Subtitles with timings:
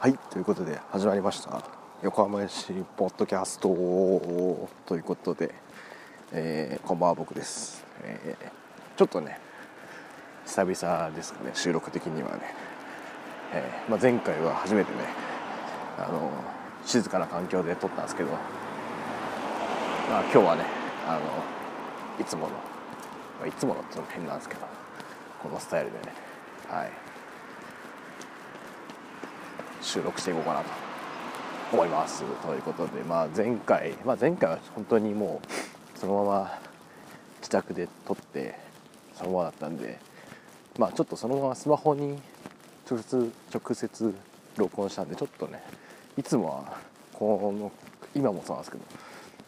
[0.00, 1.60] はいということで始まりました。
[2.04, 3.68] 横浜市ポッドキャスト
[4.86, 5.52] ということで、
[6.30, 9.40] えー、こんばんは僕です、えーちょっとね
[10.46, 12.42] 久々ですかね収録的にはね、
[13.52, 14.98] えーまあ、前回は初めてね
[15.98, 16.30] あの
[16.86, 18.36] 静かな環境で撮ったんですけど、ま
[20.20, 20.62] あ、今日はね
[21.08, 22.60] あのいつもの、ま
[23.42, 24.60] あ、いつものっていうのも変なんですけど
[25.42, 26.14] このスタイルでね
[26.68, 27.07] はい。
[29.88, 30.66] 収録していこうかなと
[31.72, 32.22] 思います。
[32.22, 35.40] ということで、まあ、前回、まあ、前回は本当にも
[35.96, 36.58] うそのまま
[37.38, 38.54] 自宅で撮って
[39.16, 39.98] そのままだったんで、
[40.78, 42.18] まあ、ちょっとそのままスマホに
[42.88, 44.14] 直接直接
[44.58, 45.62] 録音したんでちょっとね
[46.18, 46.76] いつもは
[47.14, 47.72] この
[48.14, 48.84] 今もそうなんですけど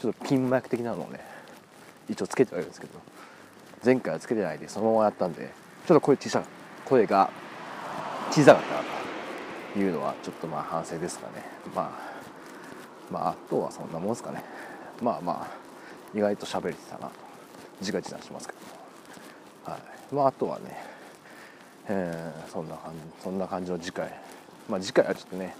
[0.00, 1.20] ちょっとピンマイク的なのをね
[2.10, 2.92] 一応つけてはいるんですけど
[3.82, 5.50] 前回はつけてないでそのままやったんで
[5.86, 6.42] ちょっと声小さ
[6.84, 7.30] 声が
[8.30, 9.05] 小さかったなと。
[9.78, 11.44] いうのはちょっとまあ反省ですかね。
[11.74, 14.42] まあまああとはそんなもんですかね。
[15.02, 17.12] まあまあ意外と喋れてたなと。
[17.80, 18.60] 自画自賛しますけど
[19.70, 19.76] も。
[19.76, 20.14] はい。
[20.14, 20.84] まああとはね
[21.88, 24.10] えーそんな感じそんな感じの次回。
[24.68, 25.54] まあ次回はちょっとね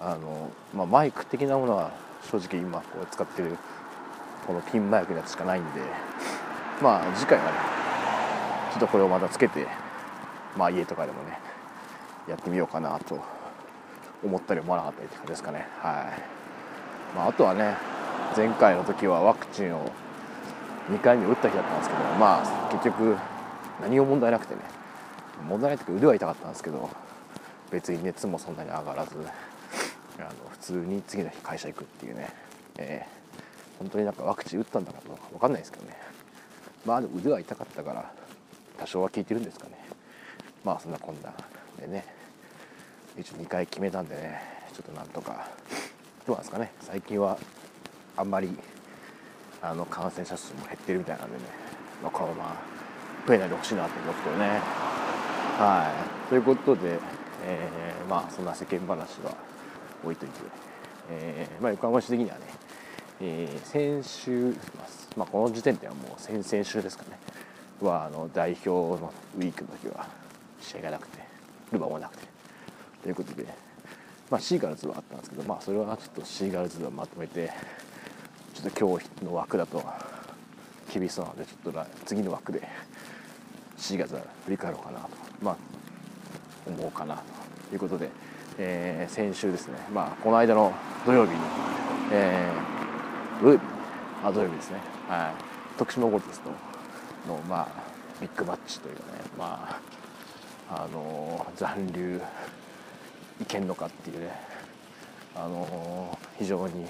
[0.00, 1.90] あの、まあ、マイク的なものは
[2.30, 3.56] 正直今こう使ってる
[4.46, 5.80] このピンマイクのやつしかないんで。
[6.82, 7.50] まあ次回はね
[8.72, 9.66] ちょっとこれをまたつけて
[10.56, 11.38] まあ家とかでもね
[12.28, 13.18] やってみようかなと
[14.24, 15.66] 思ったり思わなかったりって感じですかね。
[15.80, 16.12] は
[17.14, 17.76] い、まあ、あとはね
[18.36, 19.90] 前回の時はワクチンを
[20.90, 23.16] 2回目打った日だったんですけどまあ結局
[23.80, 24.60] 何も問題なくてね
[25.48, 26.88] 問題ないというか腕は痛かったんですけど
[27.70, 29.16] 別に熱もそんなに上がらず
[30.18, 32.30] あの普通に次の日会社行くっていうね、
[32.78, 33.16] えー
[33.78, 35.96] 本当になんかワクチン打ったんだかどうか分かんないですけどね。
[36.84, 38.12] まあでも腕は痛かったから
[38.78, 39.72] 多少は効いてるんですかね。
[40.64, 41.32] まあそんなこんな
[41.80, 42.04] でね。
[43.18, 44.40] 一応2回決めたんでね
[44.72, 45.48] ちょっとなんとか。
[46.26, 46.72] どうなんですかね。
[46.80, 47.38] 最近は
[48.16, 48.50] あんまり
[49.62, 51.44] あの感染者数も減ってるみたいなんでね、
[52.02, 52.56] まあ、このまま
[53.28, 54.60] 増えないでほしいなと思ってね。
[55.56, 55.92] は
[56.26, 56.28] い。
[56.28, 56.98] ということで、
[57.44, 59.36] えーまあそんな世間話は
[60.02, 60.40] 置いといて、
[61.10, 62.42] えーまあ、横浜市的にはね、
[63.20, 64.52] えー先週、
[65.16, 67.18] まあ、この時点ではもう先々週ですかね。
[67.80, 68.68] はあの代表
[69.00, 70.08] のウィークの時は
[70.60, 71.18] 試合がなくて
[71.70, 72.35] ルバもなくて。
[73.06, 73.46] ということで、
[74.30, 77.52] まあ、シーガルズはあったんですけど、まあ、それはちょっとシーガルズをまとめて
[78.52, 79.80] ちょっと今日の枠だと
[80.92, 82.66] 厳しそうなのでちょっと次の枠で
[83.76, 85.08] シーガルズは振り返ろうかなと、
[85.40, 85.56] まあ、
[86.66, 87.22] 思うかな
[87.68, 88.10] ということで、
[88.58, 90.74] えー先週ですね、まあ、この間の
[91.04, 91.36] 土曜日に、
[92.10, 93.64] えー土曜日
[94.24, 96.50] あ土曜日ですね、はい、徳島ゴールドスと
[97.28, 97.68] の、まあ、
[98.20, 99.80] ビッグマッチというかね、ま
[100.68, 102.20] ああのー残留
[103.40, 104.30] いけんのかっていうね、
[105.34, 106.86] あのー非常に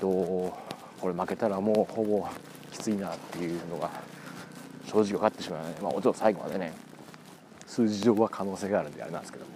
[0.00, 0.52] どう
[1.00, 2.28] これ負けたらもうほぼ
[2.70, 3.90] きついなっていうのが
[4.86, 6.72] 正直分かってしまうね、まあ、もちろん最後までね
[7.66, 9.50] 数字上は可能性があるんであれなんですけども、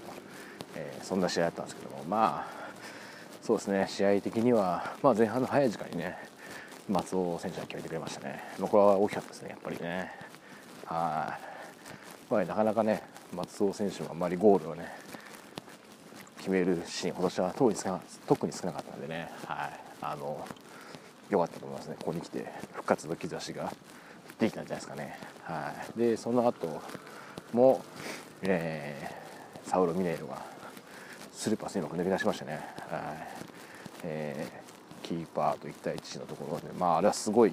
[0.77, 2.03] えーそんな試合だったんですけども。
[2.09, 2.65] まあ
[3.43, 3.87] そうですね。
[3.91, 6.17] 試合的には、まあ、前半の早い時間にね
[6.89, 10.11] 松尾選手が決めてくれましたね、まあ、これは大きかったですねやっぱりね。
[10.87, 11.39] は
[12.31, 13.03] い、まあ、なかなかね
[13.35, 14.89] 松尾選手もあんまりゴールをね
[16.45, 19.31] 決めるシーン今年は特に少な特に少なかったんでね。
[19.47, 19.81] はい。
[20.03, 20.47] あの
[21.31, 21.97] 良かったと思いますね。
[21.99, 23.73] ここに来て復活の兆しが
[24.39, 25.19] できたんじゃないですかね。
[25.45, 25.99] はい。
[25.99, 26.83] でその後
[27.55, 27.83] も、
[28.43, 29.25] えー
[29.71, 30.43] サウロ・ミネイロが
[31.33, 32.63] スルーパスにうまく抜け出しましたね、はい。
[34.03, 37.53] えーキーパーと1対1のところで、まあ、あれはすごい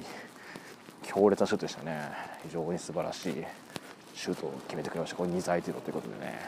[1.03, 2.12] 強烈なシュートでしたね。
[2.44, 3.44] 非常に素晴らしい
[4.13, 5.16] シュートを決めてくれました。
[5.16, 6.40] これ2対0ということでね、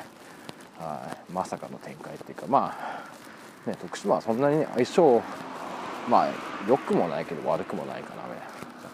[0.80, 1.32] はい。
[1.32, 2.76] まさかの展開っていうかま
[3.66, 5.22] あ、ね、徳島はそんなに、ね、相性
[6.10, 6.30] まあ
[6.68, 8.32] 良くもないけど悪くもないかなだっ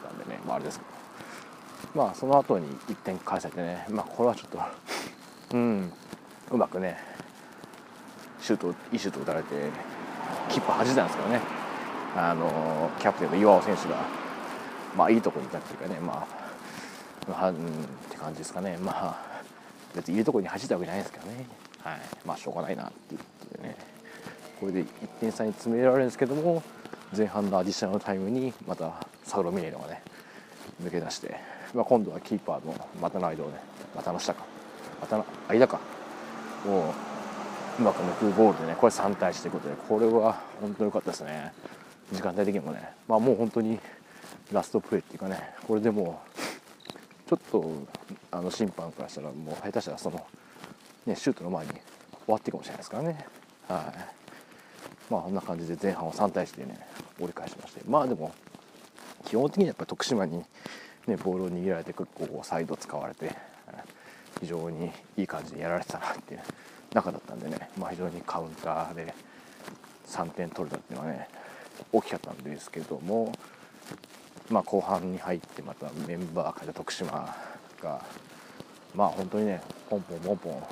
[0.04, 1.00] たんでね、まあ、あれですけど。
[1.96, 4.60] まあその後に1点返されてね、まあ、これはちょっと
[5.54, 5.92] うん
[6.52, 6.98] うまくね
[8.42, 9.56] シュートいいシュート打たれて
[10.50, 11.42] キーパー弾いたんですけどね。
[12.16, 14.04] あのキャプテンの岩尾選手が
[14.98, 16.28] まあいいとこにいたっていうかねま
[17.30, 17.60] あはうんっ
[18.10, 18.78] て感じですかね。
[18.78, 19.42] まあ
[19.96, 21.46] 別にいいとこに弾いたわけじゃないですけどね。
[21.90, 22.00] はい。
[22.26, 23.76] まあしょうがないなっていうことでね。
[24.60, 24.86] これで1
[25.20, 26.62] 点差に詰められるんですけども
[27.16, 28.94] 前半のアディショナルタイムにまた
[29.24, 30.02] サウロ・ミネロがね
[30.84, 31.38] 抜け出して、
[31.74, 33.54] まあ、今度はキーパーの股の間をね
[33.96, 34.44] 股の下か
[35.00, 35.80] 股の間か
[36.68, 36.94] を
[37.80, 41.54] うまく抜くゴールでねこれ3対1ということでこれは本当に良かったですね。
[42.12, 43.80] 時間帯的にもねまあもう本当に
[44.52, 47.72] ラストプレーっていうかねこれでもうちょっと
[48.32, 50.26] あの審判からしたらもう下手したらその、
[51.06, 51.80] ね、シュートの前に終
[52.28, 53.26] わってるかもしれないですからね。
[53.68, 53.94] は
[55.10, 55.12] い。
[55.12, 56.80] まあこんな感じで前半を3対1でね
[57.20, 57.82] 折り返しまして。
[57.88, 58.32] まあでも
[59.26, 60.38] 基本的にはやっぱり徳島に、
[61.08, 63.36] ね、ボールを握られて結構サイド使われて
[64.40, 66.42] 非常にいい感じでやられてたなっていう
[66.94, 69.14] 中だったんでね、まあ、非常にカウンターで
[70.08, 71.28] 3点取れたっていうのはね
[71.92, 73.32] 大きかったんですけども、
[74.50, 77.36] まあ、後半に入ってまたメンバー変えた徳島
[77.82, 78.04] が
[78.96, 80.64] まあ本当にねポンポンポンポン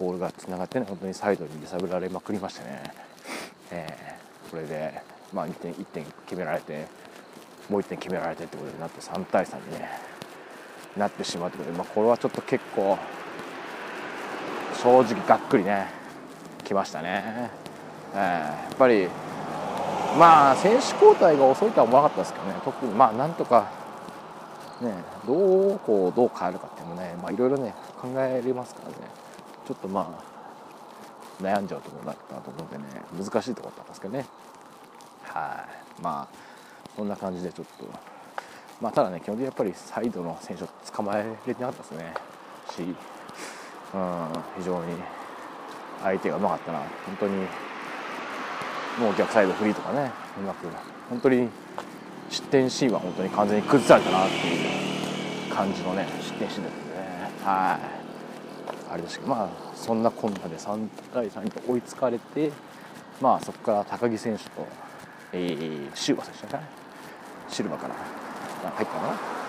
[0.00, 2.82] ボールがつながってね本当にサイドに揺さぶられまくりましてね、
[3.70, 5.02] えー、これで、
[5.32, 6.86] まあ、1点 ,1 点決められて
[7.68, 9.90] もう1点決められてってことになって3対3に、ね、
[10.96, 12.98] なってしまうということで、まあ、これはちょっと結構
[14.82, 15.86] 正直がっくりね
[16.64, 17.50] きましたね、
[18.14, 19.08] えー、やっぱり
[20.18, 22.54] まあ選手交代が遅いとは思わなかったですけどね。
[22.64, 23.70] 特にまあなんとか
[24.80, 24.94] ね
[25.26, 28.94] どうこうどう変えるかっていうのもねいろいろね考えれますからね。
[29.70, 30.20] ちょっとま
[31.40, 34.26] あ悩んじゃうところだったと思うんでね難しいところだったんですけどね。
[35.22, 35.64] は
[35.98, 36.02] い。
[36.02, 36.36] まあ
[36.96, 37.84] そんな感じでちょっと
[38.80, 42.14] まあただね基本的にやっぱりサイドの選手を捕まえれてなかったですね。
[42.74, 42.94] し、うん、
[44.58, 44.96] 非常に
[46.02, 46.78] 相手がうまかったな。
[47.06, 47.36] 本当に
[48.98, 50.66] もう逆サイドフリーとかねうまく
[51.08, 51.48] 本当に
[52.28, 57.30] 失点シーンは本当に完全に崩されたなっていう感じのね失点シーンだったんでね。
[57.44, 57.99] はい。
[58.90, 62.50] あれですけどまあそんなこんなで3対3に追いつかれて
[63.20, 64.66] まあそこから高木選手と、
[65.32, 66.62] えー、シューバ選手ね
[67.48, 68.04] シルバから入
[68.72, 69.40] ったかな。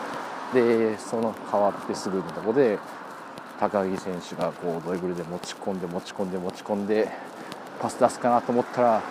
[0.54, 2.78] でその変わってすぐのところで
[3.60, 7.10] 高木選手がこうドリブルで持ち込んで持ち込んで持ち込んで
[7.80, 9.04] パス出すかなと思ったら、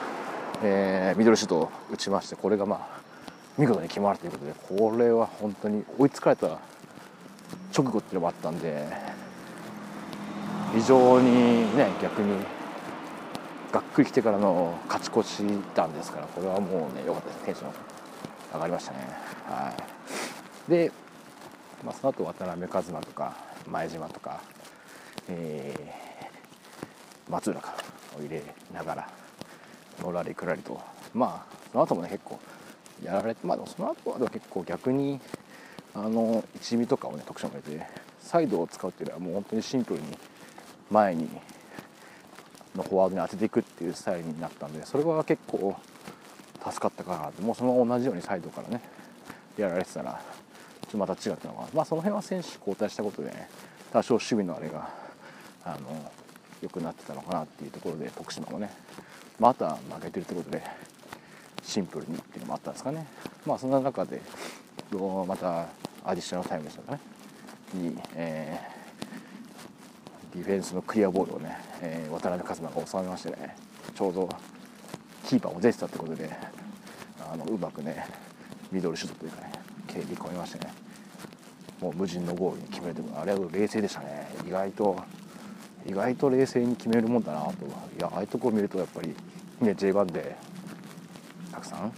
[0.63, 3.01] えー、ミドルシュートを打ちましてこれがまあ
[3.57, 6.59] 見事に決まるということでこれは本当に追いつかれた
[7.77, 8.87] 直後っていうのもあったんで
[10.73, 12.35] 非常にね逆に
[13.73, 15.43] がっくり来てからの勝ち越し
[15.75, 17.45] 弾ですからこれはもうね良かったです。
[17.45, 17.73] テンション
[18.55, 18.99] 上がりましたね。
[19.47, 19.73] は
[20.69, 20.71] い。
[20.71, 20.93] で、
[21.85, 23.37] まあ、その後渡辺一馬とか
[23.69, 24.41] 前島とか、
[25.29, 27.75] えー、松浦か
[28.19, 29.11] を入れながら
[30.01, 30.81] のらりくらりと
[31.15, 32.39] まあその後もね結構
[33.05, 35.21] やられてまあでもその後は結構逆に
[35.95, 37.87] あの一味とかをね特徴も入れて
[38.21, 40.07] サイドを使うっていうのはもう本当にシンプルに
[40.91, 41.29] 前に
[42.75, 45.77] のフォワードに当てていくっていうスタイルになったんでそれは結構
[46.65, 48.81] 助かったかなともうその同じようにサイドからね
[49.57, 50.21] やられてたら
[50.83, 51.69] ちょっとまた違ったのかな。
[51.75, 53.49] まあその辺は選手交代したことでね
[53.93, 54.89] 多少守備のあれが
[55.65, 56.13] あの
[56.63, 58.71] 良くなってたのかなっていうところで徳島もね、
[59.39, 60.63] まあ、あとは負けてるってことで
[61.63, 63.07] シンプルにっていうのもあったんですかね。
[63.47, 64.21] まあそんな中で
[65.27, 65.67] また
[66.05, 67.01] アディショナルタイムでしたかね。
[67.75, 68.80] に、えー、
[70.35, 73.57] ディフェンスのクリアボールをね、えー、渡辺一馬が収めましてね
[73.95, 74.29] ちょうど
[75.27, 76.31] キーパーも出てたってことで
[77.33, 78.07] あのうまくね
[78.71, 79.53] ミドルシュートというかね
[79.87, 80.73] 蹴り込みましてね
[81.81, 82.95] もう無人のゴールに決める。
[82.95, 84.29] というあれは冷静でしたね。
[84.47, 84.97] 意外と
[85.87, 87.67] 意外と冷静に決めるもんだなと。
[87.67, 87.69] い
[87.99, 89.09] やああいうとこを見るとやっぱり、
[89.61, 90.37] ね、J1 で
[91.51, 91.93] たくさん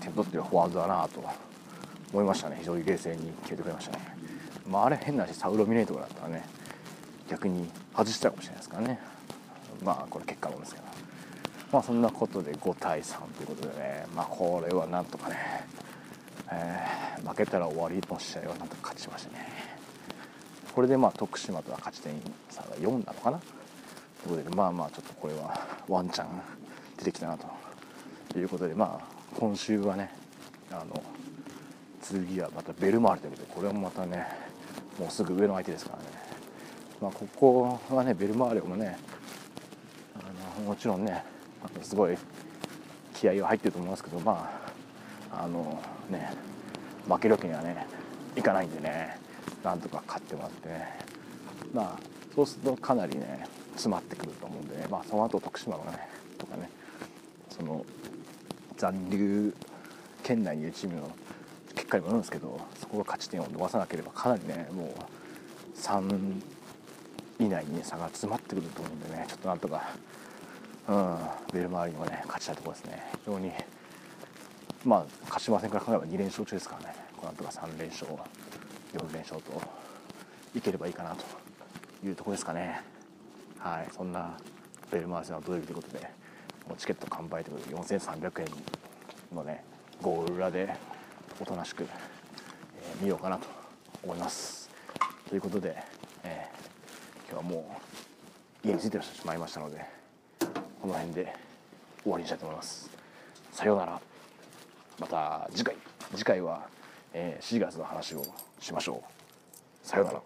[0.00, 1.22] 点取ってるフォワードだなと
[2.12, 2.56] 思いましたね。
[2.58, 4.16] 非常に冷静に決めてくれましたね。
[4.68, 6.44] まああれ変なしサウロミネートだったらね
[7.28, 8.98] 逆に外したかもしれないですからね。
[9.82, 10.86] まあこれ結果論ですけど。
[11.72, 14.06] まあそんなことで5対3ということでね。
[14.14, 15.36] まあこれはなんとかね、
[16.50, 19.46] えー、負けたら終わりの試合はなんとか勝ちましたね。
[20.74, 22.14] これでまあ徳島とは勝ち点
[22.50, 23.38] 差が4なのかな。
[23.38, 25.58] ということでまあまあちょっとこれは
[25.88, 26.28] ワンチャン
[26.98, 27.38] 出てきたな
[28.32, 28.74] ということで。
[28.74, 30.10] まあ今週はね
[30.70, 31.02] あの
[32.02, 34.26] 次はまたベルマールということでこれもまたね
[34.98, 36.21] もうすぐ上の相手ですからね。
[37.02, 38.96] まあここはねベルマーレもね
[40.14, 41.24] あのもちろんね
[41.82, 42.16] すごい
[43.12, 44.48] 気合が入ってると思いますけどま
[45.32, 46.32] ああのね
[47.08, 47.86] 負けるわけにはね
[48.36, 49.18] いかないんでね
[49.64, 50.98] なんとか勝ってもらってね
[51.74, 51.98] まあ
[52.34, 55.98] そうするとかなりね詰まってくると思うんでねまあその後徳島がね
[56.38, 56.70] とかね
[57.50, 57.84] その
[58.76, 59.52] 残留
[60.22, 61.10] 圏内にいるチームの
[61.74, 66.40] 結果にもよるんですけどそこが勝ち点を伸ばさなければかなりねもう3
[67.46, 69.82] 以内に、ね、差が詰まってくると思うんでねちょっとなんとか、
[70.88, 71.18] うん、
[71.52, 73.02] ベルマーリにもね勝ちたいところですね。
[73.24, 73.52] 非常に
[74.84, 76.94] まあ鹿島戦から考えれば2連勝中ですからね。
[77.22, 78.06] なんとか3連勝
[78.94, 79.62] 4連勝と
[80.54, 81.24] いければいいかなと
[82.06, 82.82] いうところですかね。
[83.58, 84.36] はいそんな
[84.90, 86.00] ベルマーリ戦は土曜日ということで
[86.68, 89.64] もうチケット完売ということで4300円のね
[90.00, 90.74] ゴール裏で
[91.40, 93.46] おとなしく、えー、見ようかなと
[94.02, 94.68] 思います。
[95.28, 95.76] ということで、
[96.24, 96.51] えー、
[97.32, 97.76] 日はも
[98.64, 99.84] う家に着いてしまいましたので
[100.80, 101.34] この辺で
[102.02, 102.90] 終わりにしたいと思います。
[103.52, 104.00] さようなら。
[104.98, 105.76] また次回
[106.14, 106.66] 次回は、
[107.12, 108.24] えーガーズの話を
[108.60, 109.86] しましょう。
[109.86, 110.22] さようなら。